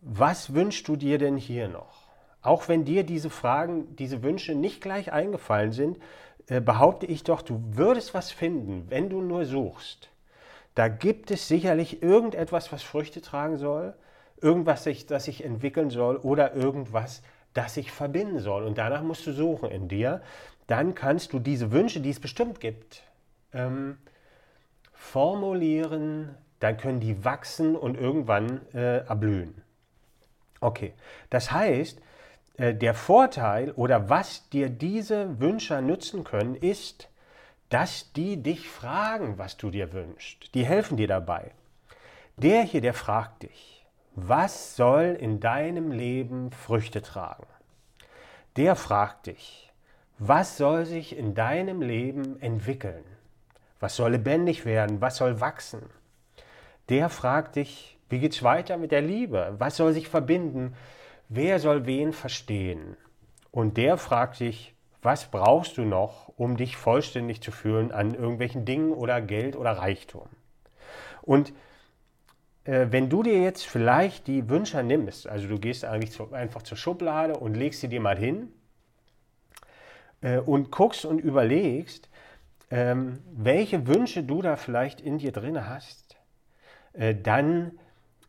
was 0.00 0.54
wünschst 0.54 0.88
du 0.88 0.96
dir 0.96 1.18
denn 1.18 1.36
hier 1.36 1.68
noch? 1.68 2.08
Auch 2.40 2.68
wenn 2.68 2.84
dir 2.84 3.04
diese 3.04 3.30
Fragen, 3.30 3.94
diese 3.96 4.22
Wünsche 4.22 4.54
nicht 4.54 4.80
gleich 4.80 5.12
eingefallen 5.12 5.72
sind, 5.72 5.98
äh, 6.48 6.60
behaupte 6.60 7.06
ich 7.06 7.22
doch, 7.22 7.42
du 7.42 7.62
würdest 7.70 8.14
was 8.14 8.32
finden, 8.32 8.86
wenn 8.88 9.08
du 9.08 9.20
nur 9.20 9.44
suchst. 9.44 10.08
Da 10.74 10.88
gibt 10.88 11.30
es 11.30 11.48
sicherlich 11.48 12.02
irgendetwas, 12.02 12.72
was 12.72 12.82
Früchte 12.82 13.20
tragen 13.20 13.58
soll, 13.58 13.94
irgendwas, 14.40 14.84
das 15.06 15.24
sich 15.24 15.44
entwickeln 15.44 15.90
soll 15.90 16.16
oder 16.16 16.54
irgendwas, 16.54 17.22
das 17.54 17.74
sich 17.74 17.92
verbinden 17.92 18.40
soll. 18.40 18.64
Und 18.64 18.78
danach 18.78 19.02
musst 19.02 19.26
du 19.26 19.32
suchen 19.32 19.70
in 19.70 19.88
dir. 19.88 20.22
Dann 20.66 20.94
kannst 20.94 21.32
du 21.32 21.38
diese 21.38 21.70
Wünsche, 21.70 22.00
die 22.00 22.10
es 22.10 22.20
bestimmt 22.20 22.58
gibt, 22.58 23.02
ähm, 23.52 23.98
formulieren, 25.02 26.34
dann 26.60 26.76
können 26.76 27.00
die 27.00 27.24
wachsen 27.24 27.74
und 27.76 27.98
irgendwann 27.98 28.60
äh, 28.72 28.98
erblühen. 28.98 29.62
Okay, 30.60 30.94
das 31.28 31.50
heißt, 31.50 32.00
äh, 32.56 32.72
der 32.72 32.94
Vorteil 32.94 33.72
oder 33.72 34.08
was 34.08 34.48
dir 34.50 34.70
diese 34.70 35.40
Wünsche 35.40 35.82
nützen 35.82 36.22
können, 36.22 36.54
ist, 36.54 37.08
dass 37.68 38.12
die 38.12 38.42
dich 38.42 38.68
fragen, 38.68 39.38
was 39.38 39.56
du 39.56 39.70
dir 39.70 39.92
wünschst. 39.92 40.54
Die 40.54 40.64
helfen 40.64 40.96
dir 40.96 41.08
dabei. 41.08 41.50
Der 42.36 42.62
hier, 42.62 42.80
der 42.80 42.94
fragt 42.94 43.42
dich, 43.42 43.84
was 44.14 44.76
soll 44.76 45.16
in 45.18 45.40
deinem 45.40 45.90
Leben 45.90 46.52
Früchte 46.52 47.02
tragen? 47.02 47.46
Der 48.56 48.76
fragt 48.76 49.26
dich, 49.26 49.72
was 50.18 50.56
soll 50.56 50.86
sich 50.86 51.16
in 51.16 51.34
deinem 51.34 51.82
Leben 51.82 52.40
entwickeln? 52.40 53.04
Was 53.82 53.96
soll 53.96 54.12
lebendig 54.12 54.64
werden? 54.64 55.00
Was 55.00 55.16
soll 55.16 55.40
wachsen? 55.40 55.82
Der 56.88 57.08
fragt 57.08 57.56
dich, 57.56 57.98
wie 58.08 58.20
geht's 58.20 58.44
weiter 58.44 58.76
mit 58.76 58.92
der 58.92 59.02
Liebe? 59.02 59.56
Was 59.58 59.76
soll 59.76 59.92
sich 59.92 60.06
verbinden? 60.06 60.76
Wer 61.28 61.58
soll 61.58 61.84
wen 61.84 62.12
verstehen? 62.12 62.96
Und 63.50 63.76
der 63.76 63.98
fragt 63.98 64.38
dich, 64.38 64.76
was 65.02 65.24
brauchst 65.24 65.78
du 65.78 65.82
noch, 65.82 66.32
um 66.36 66.56
dich 66.56 66.76
vollständig 66.76 67.40
zu 67.42 67.50
fühlen 67.50 67.90
an 67.90 68.14
irgendwelchen 68.14 68.64
Dingen 68.64 68.92
oder 68.92 69.20
Geld 69.20 69.56
oder 69.56 69.72
Reichtum? 69.72 70.28
Und 71.20 71.52
äh, 72.62 72.86
wenn 72.90 73.10
du 73.10 73.24
dir 73.24 73.42
jetzt 73.42 73.66
vielleicht 73.66 74.28
die 74.28 74.48
Wünsche 74.48 74.80
nimmst, 74.84 75.26
also 75.26 75.48
du 75.48 75.58
gehst 75.58 75.84
eigentlich 75.84 76.12
zu, 76.12 76.32
einfach 76.32 76.62
zur 76.62 76.76
Schublade 76.76 77.36
und 77.36 77.54
legst 77.54 77.80
sie 77.80 77.88
dir 77.88 78.00
mal 78.00 78.16
hin 78.16 78.52
äh, 80.20 80.38
und 80.38 80.70
guckst 80.70 81.04
und 81.04 81.18
überlegst, 81.18 82.08
ähm, 82.72 83.18
welche 83.30 83.86
Wünsche 83.86 84.22
du 84.22 84.40
da 84.40 84.56
vielleicht 84.56 85.02
in 85.02 85.18
dir 85.18 85.30
drin 85.30 85.68
hast, 85.68 86.16
äh, 86.94 87.14
dann 87.14 87.78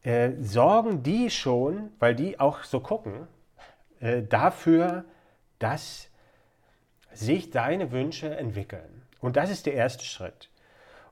äh, 0.01 0.31
sorgen 0.41 1.01
die 1.01 1.29
schon, 1.29 1.91
weil 1.97 2.13
die 2.13 2.41
auch 2.41 2.65
so 2.65 2.81
gucken, 2.81 3.27
äh, 4.01 4.21
dafür, 4.21 5.05
dass 5.59 6.09
sich 7.13 7.51
deine 7.51 7.93
Wünsche 7.93 8.35
entwickeln. 8.35 9.03
Und 9.21 9.37
das 9.37 9.49
ist 9.49 9.65
der 9.65 9.75
erste 9.75 10.03
Schritt. 10.03 10.49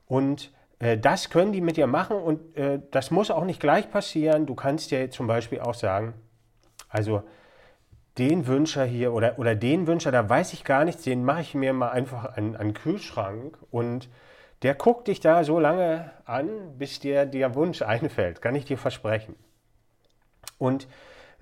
Und 0.04 0.52
äh, 0.78 0.98
das 0.98 1.30
können 1.30 1.52
die 1.52 1.62
mit 1.62 1.78
dir 1.78 1.86
machen 1.86 2.18
und 2.18 2.54
äh, 2.54 2.80
das 2.90 3.10
muss 3.10 3.30
auch 3.30 3.46
nicht 3.46 3.60
gleich 3.60 3.90
passieren. 3.90 4.44
Du 4.44 4.54
kannst 4.54 4.90
ja 4.90 5.08
zum 5.08 5.26
Beispiel 5.26 5.60
auch 5.60 5.74
sagen, 5.74 6.12
also 6.90 7.22
den 8.18 8.46
Wünscher 8.46 8.84
hier 8.84 9.12
oder, 9.12 9.38
oder 9.38 9.54
den 9.54 9.86
Wünscher, 9.86 10.12
da 10.12 10.28
weiß 10.28 10.52
ich 10.52 10.64
gar 10.64 10.84
nichts, 10.84 11.02
den 11.02 11.24
mache 11.24 11.40
ich 11.40 11.54
mir 11.54 11.72
mal 11.72 11.90
einfach 11.90 12.36
an, 12.36 12.56
an 12.56 12.68
den 12.68 12.74
Kühlschrank 12.74 13.56
und 13.70 14.08
der 14.62 14.74
guckt 14.74 15.08
dich 15.08 15.20
da 15.20 15.44
so 15.44 15.58
lange 15.58 16.10
an, 16.24 16.78
bis 16.78 17.00
dir 17.00 17.26
der 17.26 17.54
Wunsch 17.54 17.82
einfällt, 17.82 18.42
kann 18.42 18.54
ich 18.54 18.64
dir 18.64 18.78
versprechen. 18.78 19.34
Und 20.58 20.86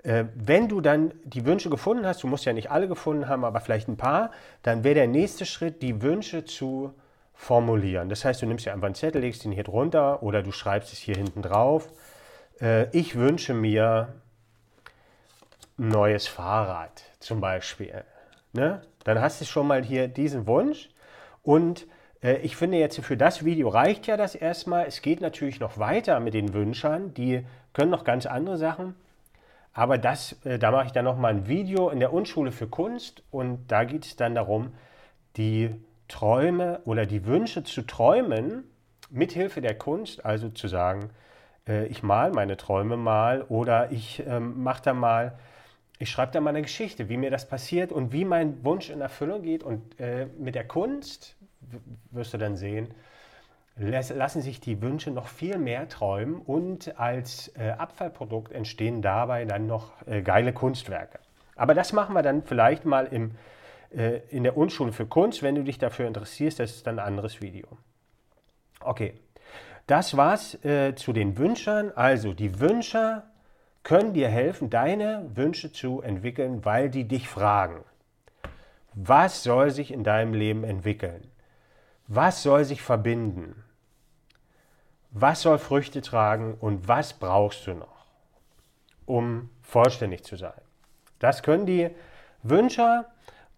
äh, 0.03 0.25
wenn 0.33 0.67
du 0.67 0.81
dann 0.81 1.13
die 1.23 1.45
Wünsche 1.45 1.69
gefunden 1.69 2.05
hast, 2.05 2.23
du 2.23 2.27
musst 2.27 2.45
ja 2.45 2.53
nicht 2.53 2.71
alle 2.71 2.87
gefunden 2.87 3.27
haben, 3.27 3.45
aber 3.45 3.59
vielleicht 3.59 3.87
ein 3.87 3.97
paar, 3.97 4.31
dann 4.63 4.83
wäre 4.83 4.95
der 4.95 5.07
nächste 5.07 5.45
Schritt, 5.45 5.81
die 5.81 6.01
Wünsche 6.01 6.45
zu 6.45 6.93
formulieren. 7.33 8.09
Das 8.09 8.25
heißt, 8.25 8.41
du 8.41 8.45
nimmst 8.45 8.65
dir 8.65 8.73
einfach 8.73 8.87
einen 8.87 8.95
Zettel, 8.95 9.21
legst 9.21 9.45
ihn 9.45 9.51
hier 9.51 9.63
drunter 9.63 10.23
oder 10.23 10.41
du 10.41 10.51
schreibst 10.51 10.93
es 10.93 10.99
hier 10.99 11.15
hinten 11.15 11.41
drauf. 11.41 11.89
Äh, 12.59 12.87
ich 12.97 13.15
wünsche 13.15 13.53
mir 13.53 14.20
ein 15.77 15.87
neues 15.87 16.27
Fahrrad 16.27 17.03
zum 17.19 17.41
Beispiel. 17.41 18.03
Ne? 18.53 18.81
Dann 19.03 19.19
hast 19.19 19.41
du 19.41 19.45
schon 19.45 19.67
mal 19.67 19.83
hier 19.83 20.07
diesen 20.07 20.47
Wunsch 20.47 20.89
und 21.43 21.87
äh, 22.21 22.37
ich 22.37 22.55
finde 22.55 22.77
jetzt 22.77 22.99
für 22.99 23.17
das 23.17 23.45
Video 23.45 23.69
reicht 23.69 24.07
ja 24.07 24.17
das 24.17 24.35
erstmal. 24.35 24.85
Es 24.85 25.01
geht 25.01 25.21
natürlich 25.21 25.59
noch 25.59 25.77
weiter 25.77 26.19
mit 26.19 26.33
den 26.33 26.53
Wünschern, 26.53 27.13
die 27.13 27.45
können 27.73 27.91
noch 27.91 28.03
ganz 28.03 28.25
andere 28.25 28.57
Sachen. 28.57 28.95
Aber 29.73 29.97
das, 29.97 30.33
äh, 30.43 30.59
da 30.59 30.71
mache 30.71 30.87
ich 30.87 30.91
dann 30.91 31.05
noch 31.05 31.17
mal 31.17 31.29
ein 31.29 31.47
Video 31.47 31.89
in 31.89 31.99
der 31.99 32.13
Unschule 32.13 32.51
für 32.51 32.67
Kunst 32.67 33.23
und 33.31 33.71
da 33.71 33.83
geht 33.85 34.05
es 34.05 34.15
dann 34.15 34.35
darum, 34.35 34.73
die 35.37 35.73
Träume 36.07 36.81
oder 36.83 37.05
die 37.05 37.25
Wünsche 37.25 37.63
zu 37.63 37.83
träumen, 37.83 38.65
mithilfe 39.09 39.61
der 39.61 39.75
Kunst, 39.77 40.25
also 40.25 40.49
zu 40.49 40.67
sagen, 40.67 41.09
äh, 41.67 41.85
ich 41.87 42.03
mal 42.03 42.31
meine 42.31 42.57
Träume 42.57 42.97
mal 42.97 43.43
oder 43.43 43.91
ich 43.91 44.21
ähm, 44.27 44.61
mache 44.61 44.83
da 44.83 44.93
mal 44.93 45.39
ich 46.01 46.09
schreibe 46.09 46.31
da 46.31 46.41
mal 46.41 46.49
eine 46.49 46.63
Geschichte, 46.63 47.09
wie 47.09 47.17
mir 47.17 47.29
das 47.29 47.47
passiert 47.47 47.91
und 47.91 48.11
wie 48.11 48.25
mein 48.25 48.63
Wunsch 48.65 48.89
in 48.89 49.01
Erfüllung 49.01 49.43
geht. 49.43 49.63
Und 49.63 49.99
äh, 49.99 50.27
mit 50.37 50.55
der 50.55 50.67
Kunst, 50.67 51.35
wirst 52.09 52.33
du 52.33 52.37
dann 52.39 52.55
sehen, 52.55 52.93
lassen 53.77 54.41
sich 54.41 54.59
die 54.59 54.81
Wünsche 54.81 55.11
noch 55.11 55.27
viel 55.27 55.57
mehr 55.57 55.87
träumen 55.87 56.41
und 56.41 56.99
als 56.99 57.49
äh, 57.55 57.71
Abfallprodukt 57.71 58.51
entstehen 58.51 59.01
dabei 59.01 59.45
dann 59.45 59.67
noch 59.67 59.91
äh, 60.07 60.21
geile 60.21 60.53
Kunstwerke. 60.53 61.19
Aber 61.55 61.73
das 61.73 61.93
machen 61.93 62.15
wir 62.15 62.23
dann 62.23 62.43
vielleicht 62.43 62.85
mal 62.85 63.05
im, 63.05 63.35
äh, 63.95 64.21
in 64.29 64.43
der 64.43 64.57
Unschule 64.57 64.91
für 64.91 65.05
Kunst. 65.05 65.43
Wenn 65.43 65.55
du 65.55 65.63
dich 65.63 65.77
dafür 65.77 66.07
interessierst, 66.07 66.59
das 66.59 66.71
ist 66.71 66.87
dann 66.87 66.99
ein 66.99 67.05
anderes 67.05 67.41
Video. 67.41 67.67
Okay, 68.79 69.13
das 69.85 70.17
war's 70.17 70.55
äh, 70.65 70.95
zu 70.95 71.13
den 71.13 71.37
Wünschern. 71.37 71.91
Also 71.95 72.33
die 72.33 72.59
Wünscher 72.59 73.30
können 73.83 74.13
dir 74.13 74.29
helfen, 74.29 74.69
deine 74.69 75.29
Wünsche 75.33 75.71
zu 75.71 76.01
entwickeln, 76.01 76.63
weil 76.65 76.89
die 76.89 77.07
dich 77.07 77.27
fragen. 77.27 77.83
Was 78.93 79.43
soll 79.43 79.71
sich 79.71 79.91
in 79.91 80.03
deinem 80.03 80.33
Leben 80.33 80.63
entwickeln? 80.63 81.31
Was 82.07 82.43
soll 82.43 82.65
sich 82.65 82.81
verbinden? 82.81 83.63
Was 85.11 85.41
soll 85.41 85.57
Früchte 85.57 86.01
tragen 86.01 86.55
und 86.59 86.87
was 86.87 87.13
brauchst 87.13 87.67
du 87.67 87.73
noch, 87.73 88.05
um 89.05 89.49
vollständig 89.61 90.23
zu 90.23 90.35
sein? 90.35 90.61
Das 91.19 91.43
können 91.43 91.65
die 91.65 91.89
Wünscher 92.43 93.05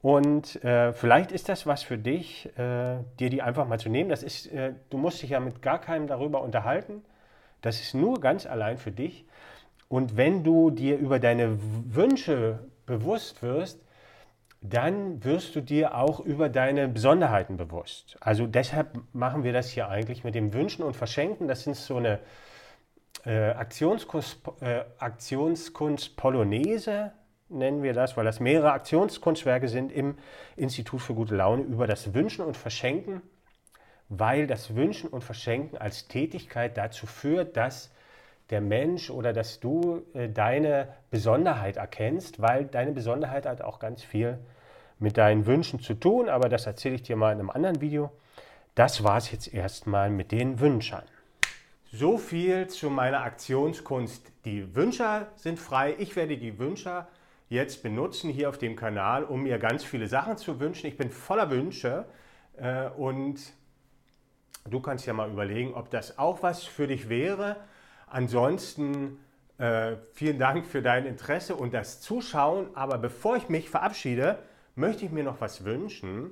und 0.01 0.63
äh, 0.63 0.93
vielleicht 0.93 1.31
ist 1.31 1.49
das 1.49 1.65
was 1.65 1.83
für 1.83 1.97
dich, 1.97 2.47
äh, 2.57 2.97
dir 3.19 3.29
die 3.29 3.41
einfach 3.41 3.67
mal 3.67 3.79
zu 3.79 3.89
nehmen. 3.89 4.09
Das 4.09 4.21
ist, 4.21 4.51
äh, 4.51 4.73
du 4.89 4.97
musst 4.97 5.21
dich 5.21 5.29
ja 5.29 5.39
mit 5.39 5.61
gar 5.61 5.79
keinem 5.79 6.07
darüber 6.07 6.41
unterhalten. 6.41 7.03
Das 7.61 7.79
ist 7.79 7.93
nur 7.93 8.19
ganz 8.19 8.45
allein 8.45 8.77
für 8.77 8.91
dich. 8.91 9.25
Und 9.93 10.17
wenn 10.17 10.43
du 10.43 10.71
dir 10.71 10.97
über 10.97 11.19
deine 11.19 11.59
Wünsche 11.61 12.67
bewusst 12.87 13.43
wirst, 13.43 13.79
dann 14.59 15.23
wirst 15.23 15.55
du 15.55 15.61
dir 15.61 15.95
auch 15.95 16.19
über 16.19 16.49
deine 16.49 16.87
Besonderheiten 16.87 17.57
bewusst. 17.57 18.17
Also 18.19 18.47
deshalb 18.47 18.97
machen 19.13 19.43
wir 19.43 19.53
das 19.53 19.69
hier 19.69 19.89
eigentlich 19.89 20.23
mit 20.23 20.33
dem 20.33 20.51
Wünschen 20.51 20.81
und 20.81 20.95
Verschenken. 20.95 21.47
Das 21.47 21.67
ist 21.67 21.85
so 21.85 21.97
eine 21.97 22.17
äh, 23.23 23.51
Aktionskunst, 23.51 24.39
äh, 24.61 24.83
Aktionskunst 24.97 26.17
Polonaise, 26.17 27.11
nennen 27.49 27.83
wir 27.83 27.93
das, 27.93 28.17
weil 28.17 28.25
das 28.25 28.39
mehrere 28.39 28.71
Aktionskunstwerke 28.71 29.67
sind 29.67 29.91
im 29.91 30.17
Institut 30.55 31.01
für 31.01 31.13
gute 31.13 31.35
Laune 31.35 31.61
über 31.61 31.85
das 31.85 32.15
Wünschen 32.15 32.43
und 32.43 32.57
Verschenken, 32.57 33.21
weil 34.09 34.47
das 34.47 34.75
Wünschen 34.75 35.11
und 35.11 35.23
Verschenken 35.23 35.77
als 35.77 36.07
Tätigkeit 36.07 36.77
dazu 36.77 37.05
führt, 37.05 37.57
dass 37.57 37.92
der 38.49 38.61
Mensch 38.61 39.09
oder 39.09 39.33
dass 39.33 39.59
du 39.59 40.03
äh, 40.13 40.29
deine 40.29 40.89
Besonderheit 41.09 41.77
erkennst, 41.77 42.41
weil 42.41 42.65
deine 42.65 42.91
Besonderheit 42.91 43.45
hat 43.45 43.61
auch 43.61 43.79
ganz 43.79 44.03
viel 44.03 44.37
mit 44.99 45.17
deinen 45.17 45.45
Wünschen 45.45 45.79
zu 45.79 45.95
tun, 45.95 46.29
aber 46.29 46.49
das 46.49 46.65
erzähle 46.65 46.95
ich 46.95 47.03
dir 47.03 47.15
mal 47.15 47.31
in 47.31 47.39
einem 47.39 47.49
anderen 47.49 47.81
Video. 47.81 48.11
Das 48.75 49.03
war 49.03 49.17
es 49.17 49.31
jetzt 49.31 49.53
erstmal 49.53 50.09
mit 50.09 50.31
den 50.31 50.59
Wünschern. 50.59 51.03
So 51.91 52.17
viel 52.17 52.67
zu 52.67 52.89
meiner 52.89 53.21
Aktionskunst. 53.21 54.31
Die 54.45 54.75
Wünscher 54.75 55.27
sind 55.35 55.59
frei. 55.59 55.95
Ich 55.99 56.15
werde 56.15 56.37
die 56.37 56.57
Wünscher 56.57 57.07
jetzt 57.49 57.83
benutzen 57.83 58.31
hier 58.31 58.49
auf 58.49 58.57
dem 58.57 58.75
Kanal, 58.75 59.23
um 59.23 59.43
mir 59.43 59.59
ganz 59.59 59.83
viele 59.83 60.07
Sachen 60.07 60.37
zu 60.37 60.59
wünschen. 60.59 60.87
Ich 60.87 60.97
bin 60.97 61.11
voller 61.11 61.51
Wünsche 61.51 62.05
äh, 62.57 62.87
und 62.87 63.39
du 64.67 64.79
kannst 64.79 65.05
ja 65.05 65.13
mal 65.13 65.29
überlegen, 65.29 65.75
ob 65.75 65.91
das 65.91 66.17
auch 66.17 66.41
was 66.41 66.63
für 66.63 66.87
dich 66.87 67.09
wäre. 67.09 67.57
Ansonsten 68.13 69.17
äh, 69.57 69.95
vielen 70.13 70.37
Dank 70.37 70.67
für 70.67 70.83
dein 70.83 71.07
Interesse 71.07 71.55
und 71.55 71.73
das 71.73 71.99
Zuschauen. 71.99 72.67
Aber 72.75 72.99
bevor 72.99 73.37
ich 73.37 73.49
mich 73.49 73.71
verabschiede, 73.71 74.37
möchte 74.75 75.03
ich 75.03 75.11
mir 75.11 75.23
noch 75.23 75.41
was 75.41 75.65
wünschen, 75.65 76.29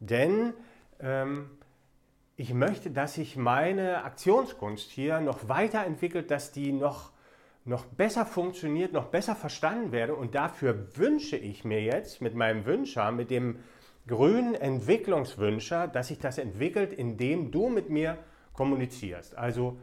denn 0.00 0.54
ähm, 0.98 1.48
ich 2.34 2.52
möchte, 2.52 2.90
dass 2.90 3.14
sich 3.14 3.36
meine 3.36 4.02
Aktionskunst 4.02 4.90
hier 4.90 5.20
noch 5.20 5.48
weiterentwickelt, 5.48 6.32
dass 6.32 6.50
die 6.50 6.72
noch, 6.72 7.12
noch 7.64 7.84
besser 7.84 8.26
funktioniert, 8.26 8.92
noch 8.92 9.06
besser 9.06 9.36
verstanden 9.36 9.92
werde. 9.92 10.16
Und 10.16 10.34
dafür 10.34 10.96
wünsche 10.96 11.36
ich 11.36 11.64
mir 11.64 11.80
jetzt 11.80 12.20
mit 12.20 12.34
meinem 12.34 12.66
Wünscher, 12.66 13.12
mit 13.12 13.30
dem 13.30 13.60
grünen 14.08 14.56
Entwicklungswünscher, 14.56 15.86
dass 15.86 16.08
sich 16.08 16.18
das 16.18 16.38
entwickelt, 16.38 16.92
indem 16.92 17.52
du 17.52 17.68
mit 17.68 17.88
mir 17.88 18.18
kommunizierst. 18.52 19.38
Also, 19.38 19.78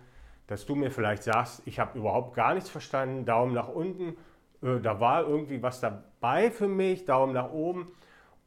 dass 0.48 0.66
du 0.66 0.76
mir 0.76 0.92
vielleicht 0.92 1.24
sagst, 1.24 1.62
ich 1.66 1.80
habe 1.80 2.00
überhaupt 2.00 2.36
gar 2.36 2.54
nichts 2.54 2.70
verstanden, 2.70 3.26
Daumen 3.26 3.54
nach 3.54 3.68
unten, 3.68 4.18
äh, 4.62 4.80
da 4.82 5.00
war 5.00 5.28
irgendwie 5.28 5.62
was 5.62 5.80
dabei 5.80 6.50
für 6.52 6.68
mich, 6.68 7.06
Daumen 7.06 7.34
nach 7.34 7.52
oben. 7.52 7.92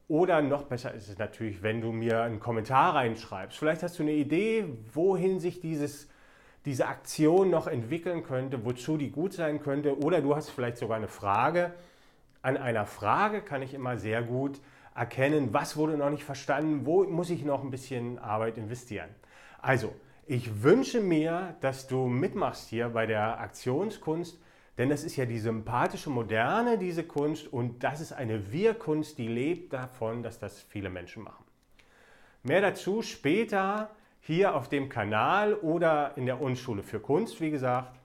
Oder 0.09 0.42
noch 0.42 0.64
besser 0.64 0.92
ist 0.92 1.09
es 1.09 1.19
natürlich, 1.19 1.62
wenn 1.62 1.80
du 1.80 1.92
mir 1.92 2.23
einen 2.23 2.40
Kommentar 2.40 2.97
reinschreibst. 2.97 3.57
Vielleicht 3.57 3.85
hast 3.85 3.99
du 3.99 4.02
eine 4.02 4.12
Idee, 4.12 4.64
wohin 4.92 5.38
sich 5.38 5.61
dieses, 5.61 6.09
diese 6.64 6.88
Aktion 6.88 7.49
noch 7.49 7.69
entwickeln 7.69 8.25
könnte, 8.25 8.64
wozu 8.64 8.97
die 8.97 9.12
gut 9.12 9.35
sein 9.35 9.61
könnte. 9.61 9.97
Oder 10.02 10.21
du 10.21 10.35
hast 10.35 10.50
vielleicht 10.50 10.78
sogar 10.78 10.97
eine 10.97 11.07
Frage. 11.07 11.75
An 12.42 12.57
einer 12.57 12.87
Frage 12.87 13.40
kann 13.40 13.62
ich 13.62 13.73
immer 13.73 13.99
sehr 13.99 14.23
gut 14.23 14.61
erkennen, 14.97 15.52
was 15.52 15.76
wurde 15.76 15.97
noch 15.97 16.11
nicht 16.11 16.25
verstanden, 16.25 16.87
wo 16.87 17.04
muss 17.04 17.30
ich 17.30 17.45
noch 17.45 17.62
ein 17.62 17.71
bisschen 17.71 18.19
Arbeit 18.19 18.59
investieren. 18.59 19.11
Also, 19.62 19.95
ich 20.27 20.62
wünsche 20.62 21.00
mir, 21.00 21.57
dass 21.61 21.87
du 21.87 22.07
mitmachst 22.07 22.69
hier 22.69 22.89
bei 22.91 23.07
der 23.07 23.41
Aktionskunst 23.41 24.39
denn 24.81 24.89
das 24.89 25.05
ist 25.05 25.17
ja 25.17 25.27
die 25.27 25.39
sympathische 25.39 26.09
Moderne, 26.09 26.79
diese 26.79 27.05
Kunst, 27.05 27.53
und 27.53 27.85
das 27.85 28.00
ist 28.00 28.15
eine 28.15 28.50
Wir-Kunst, 28.50 29.19
die 29.19 29.29
lebt 29.29 29.75
davon, 29.75 30.23
dass 30.23 30.39
das 30.39 30.62
viele 30.62 30.89
Menschen 30.89 31.23
machen. 31.23 31.45
Mehr 32.43 32.62
dazu 32.62 33.03
später 33.03 33.91
hier 34.21 34.55
auf 34.55 34.71
dem 34.71 34.89
Kanal 34.89 35.53
oder 35.53 36.17
in 36.17 36.25
der 36.25 36.41
Unschule 36.41 36.83
für 36.83 36.99
Kunst, 36.99 37.43
wie 37.43 37.50
gesagt. 37.50 38.00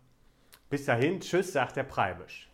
Bis 0.69 0.83
dahin, 0.83 1.21
tschüss, 1.21 1.53
sagt 1.53 1.77
der 1.77 1.83
Preibisch. 1.83 2.49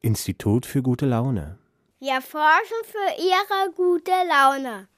Institut 0.00 0.66
für 0.66 0.82
gute 0.82 1.06
Laune. 1.06 1.60
Wir 2.00 2.20
forschen 2.20 2.82
für 2.82 3.22
Ihre 3.22 3.72
gute 3.76 4.10
Laune. 4.28 4.88